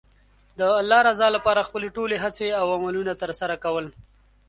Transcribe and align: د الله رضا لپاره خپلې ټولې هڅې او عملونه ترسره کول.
د 0.59 0.59
الله 0.81 0.99
رضا 1.09 1.27
لپاره 1.37 1.67
خپلې 1.67 1.87
ټولې 1.97 2.15
هڅې 2.23 2.47
او 2.59 2.65
عملونه 2.77 3.13
ترسره 3.23 3.55
کول. 3.63 3.85